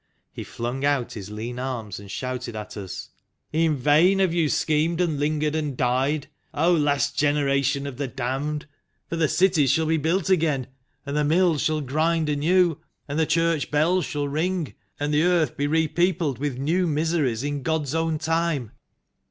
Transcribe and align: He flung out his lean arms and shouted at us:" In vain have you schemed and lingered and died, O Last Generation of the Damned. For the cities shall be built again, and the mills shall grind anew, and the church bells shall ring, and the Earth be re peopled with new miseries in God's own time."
He 0.33 0.43
flung 0.43 0.83
out 0.83 1.13
his 1.13 1.29
lean 1.29 1.59
arms 1.59 1.99
and 1.99 2.09
shouted 2.09 2.55
at 2.55 2.75
us:" 2.75 3.09
In 3.53 3.75
vain 3.75 4.17
have 4.17 4.33
you 4.33 4.49
schemed 4.49 4.99
and 4.99 5.19
lingered 5.19 5.53
and 5.53 5.77
died, 5.77 6.27
O 6.55 6.73
Last 6.73 7.15
Generation 7.15 7.85
of 7.85 7.97
the 7.97 8.07
Damned. 8.07 8.65
For 9.09 9.15
the 9.15 9.27
cities 9.27 9.69
shall 9.69 9.85
be 9.85 9.97
built 9.97 10.27
again, 10.27 10.65
and 11.05 11.15
the 11.15 11.23
mills 11.23 11.61
shall 11.61 11.81
grind 11.81 12.29
anew, 12.29 12.79
and 13.07 13.19
the 13.19 13.27
church 13.27 13.69
bells 13.69 14.03
shall 14.03 14.27
ring, 14.27 14.73
and 14.99 15.13
the 15.13 15.21
Earth 15.21 15.55
be 15.55 15.67
re 15.67 15.87
peopled 15.87 16.39
with 16.39 16.57
new 16.57 16.87
miseries 16.87 17.43
in 17.43 17.61
God's 17.61 17.93
own 17.93 18.17
time." 18.17 18.71